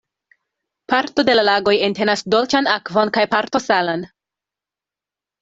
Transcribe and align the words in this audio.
Parto 0.93 1.25
de 1.27 1.35
la 1.35 1.43
lagoj 1.47 1.73
entenas 1.89 2.23
dolĉan 2.37 2.71
akvon 2.77 3.13
kaj 3.19 3.27
parto 3.35 3.63
salan. 3.67 4.09